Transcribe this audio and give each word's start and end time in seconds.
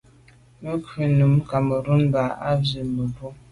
Mə̀ 0.61 0.75
krú 0.85 1.03
nǔm 1.17 1.33
Cameroun 1.49 2.01
mbá 2.09 2.23
mə̀ 2.27 2.35
ɑ̀' 2.49 2.63
zí 2.67 2.79
mə̀ 2.95 3.05
bwɔ́. 3.13 3.31